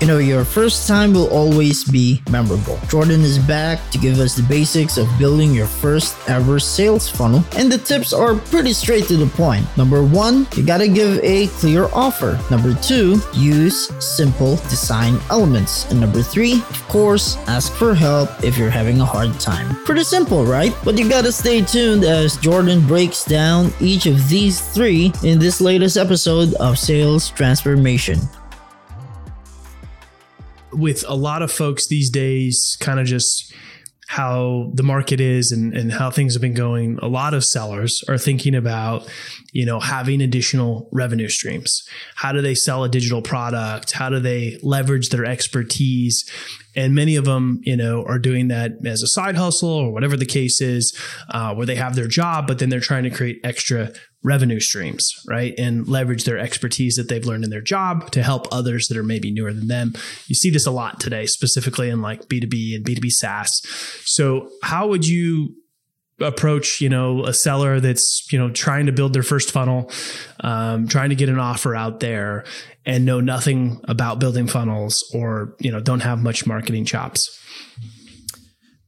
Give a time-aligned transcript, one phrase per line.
[0.00, 2.78] You know, your first time will always be memorable.
[2.88, 7.44] Jordan is back to give us the basics of building your first ever sales funnel,
[7.56, 9.66] and the tips are pretty straight to the point.
[9.76, 12.38] Number one, you gotta give a clear offer.
[12.48, 15.90] Number two, use simple design elements.
[15.90, 19.84] And number three, of course, ask for help if you're having a hard time.
[19.84, 20.72] Pretty simple, right?
[20.84, 25.60] But you gotta stay tuned as Jordan breaks down each of these three in this
[25.60, 28.20] latest episode of Sales Transformation
[30.72, 33.52] with a lot of folks these days, kind of just
[34.08, 38.02] how the market is and, and how things have been going, a lot of sellers
[38.08, 39.06] are thinking about,
[39.52, 41.86] you know, having additional revenue streams.
[42.14, 43.92] How do they sell a digital product?
[43.92, 46.24] How do they leverage their expertise?
[46.78, 50.16] And many of them, you know, are doing that as a side hustle or whatever
[50.16, 50.96] the case is,
[51.30, 53.90] uh, where they have their job, but then they're trying to create extra
[54.22, 55.54] revenue streams, right?
[55.58, 59.02] And leverage their expertise that they've learned in their job to help others that are
[59.02, 59.92] maybe newer than them.
[60.28, 63.60] You see this a lot today, specifically in like B2B and B2B SaaS.
[64.04, 65.56] So, how would you
[66.20, 69.90] approach you know a seller that's you know trying to build their first funnel
[70.40, 72.44] um, trying to get an offer out there
[72.84, 77.38] and know nothing about building funnels or you know don't have much marketing chops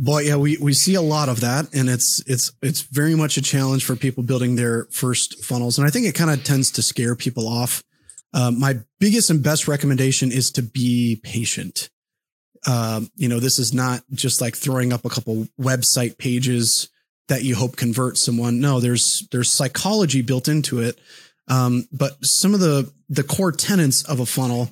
[0.00, 3.36] Boy, yeah, we, we see a lot of that and it's, it's, it's very much
[3.36, 5.76] a challenge for people building their first funnels.
[5.76, 7.82] And I think it kind of tends to scare people off.
[8.32, 11.90] Um, my biggest and best recommendation is to be patient.
[12.64, 16.88] Um, you know, this is not just like throwing up a couple website pages
[17.28, 18.60] that you hope convert someone.
[18.60, 20.98] No, there's, there's psychology built into it.
[21.46, 24.70] Um, but some of the, the core tenets of a funnel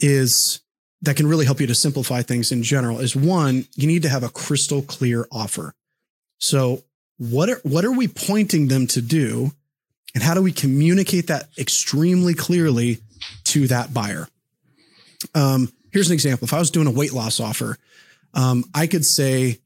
[0.00, 0.60] is
[1.02, 4.08] that can really help you to simplify things in general is one, you need to
[4.08, 5.74] have a crystal clear offer.
[6.38, 6.84] So
[7.16, 9.52] what are, what are we pointing them to do?
[10.14, 12.98] And how do we communicate that extremely clearly
[13.44, 14.26] to that buyer?
[15.34, 16.46] Um, here's an example.
[16.46, 17.78] If I was doing a weight loss offer,
[18.34, 19.58] um, I could say,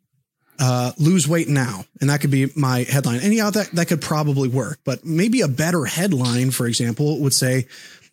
[0.59, 1.84] uh, lose weight now.
[2.00, 3.20] And that could be my headline.
[3.20, 7.66] And that, that could probably work, but maybe a better headline, for example, would say,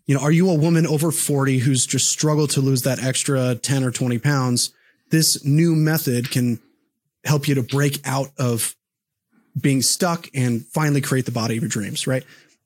[0.07, 3.56] you know, are you a woman over 40 who's just struggled to lose that extra
[3.56, 4.74] 10 or 20 pounds?
[5.09, 6.59] This new method can
[7.24, 8.75] help you to break out of
[9.59, 12.24] being stuck and finally create the body of your dreams, right?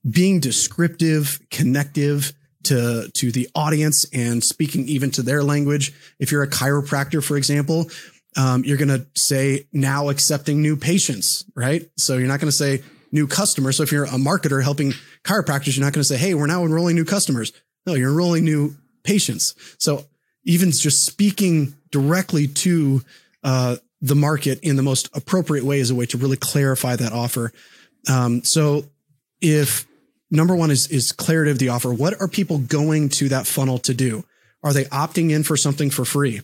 [0.09, 2.33] Being descriptive, connective
[2.63, 5.93] to, to the audience and speaking even to their language.
[6.19, 7.89] If you're a chiropractor, for example,
[8.35, 11.89] um, you're going to say now accepting new patients, right?
[11.97, 13.77] So you're not going to say new customers.
[13.77, 16.63] So if you're a marketer helping chiropractors, you're not going to say, Hey, we're now
[16.63, 17.53] enrolling new customers.
[17.85, 19.55] No, you're enrolling new patients.
[19.79, 20.05] So
[20.43, 23.01] even just speaking directly to,
[23.43, 27.11] uh, the market in the most appropriate way is a way to really clarify that
[27.11, 27.51] offer.
[28.09, 28.85] Um, so
[29.41, 29.87] if
[30.29, 33.79] number one is, is clarity of the offer, what are people going to that funnel
[33.79, 34.23] to do?
[34.63, 36.41] Are they opting in for something for free?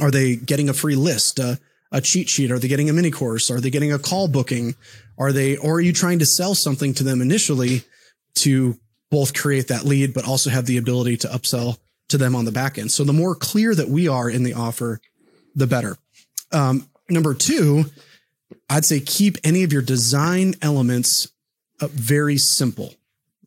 [0.00, 1.40] Are they getting a free list?
[1.40, 1.56] Uh,
[1.92, 2.50] a cheat sheet?
[2.50, 3.50] Are they getting a mini course?
[3.50, 4.74] Are they getting a call booking?
[5.18, 7.84] Are they, or are you trying to sell something to them initially
[8.36, 8.78] to
[9.10, 12.52] both create that lead, but also have the ability to upsell to them on the
[12.52, 12.90] back end?
[12.90, 15.00] So the more clear that we are in the offer,
[15.54, 15.96] the better.
[16.52, 17.84] Um, number two,
[18.68, 21.28] I'd say keep any of your design elements
[21.80, 22.94] uh, very simple,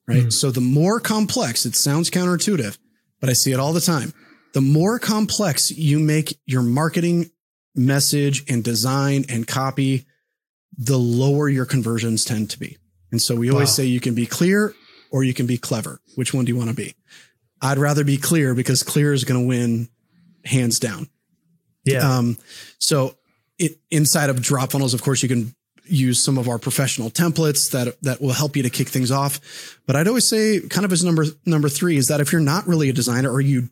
[0.07, 0.25] right?
[0.25, 0.33] Mm.
[0.33, 2.77] So the more complex, it sounds counterintuitive,
[3.19, 4.13] but I see it all the time.
[4.53, 7.31] The more complex you make your marketing
[7.75, 10.05] message and design and copy,
[10.77, 12.77] the lower your conversions tend to be.
[13.11, 13.73] And so we always wow.
[13.73, 14.73] say you can be clear
[15.11, 16.01] or you can be clever.
[16.15, 16.95] Which one do you want to be?
[17.61, 19.89] I'd rather be clear because clear is going to win
[20.45, 21.09] hands down.
[21.83, 22.17] Yeah.
[22.17, 22.37] Um,
[22.77, 23.15] so
[23.57, 25.53] it inside of DropFunnels, of course, you can
[25.85, 29.79] use some of our professional templates that that will help you to kick things off.
[29.85, 32.67] But I'd always say kind of as number number three is that if you're not
[32.67, 33.69] really a designer or you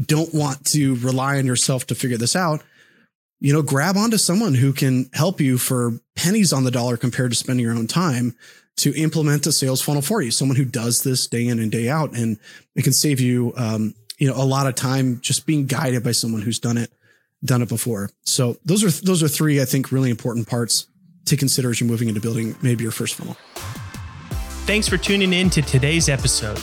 [0.00, 2.62] don't want to rely on yourself to figure this out,
[3.40, 7.30] you know, grab onto someone who can help you for pennies on the dollar compared
[7.30, 8.36] to spending your own time
[8.76, 10.30] to implement a sales funnel for you.
[10.30, 12.38] Someone who does this day in and day out, and
[12.74, 16.12] it can save you, um, you know, a lot of time just being guided by
[16.12, 16.92] someone who's done it,
[17.44, 18.10] done it before.
[18.24, 20.86] So those are those are three, I think, really important parts
[21.26, 23.36] to consider as you're moving into building maybe your first funnel.
[24.64, 26.62] Thanks for tuning in to today's episode.